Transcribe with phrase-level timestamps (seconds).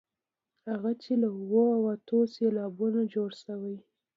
[0.69, 3.75] هغه چې له اوو او اتو سېلابونو جوړې شوې.